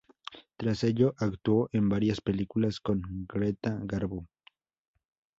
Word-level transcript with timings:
Tras 0.57 0.83
ello, 0.83 1.13
actuó 1.19 1.69
en 1.73 1.87
varias 1.87 2.21
películas 2.21 2.79
con 2.79 3.03
Greta 3.27 3.77
Garbo. 3.83 4.25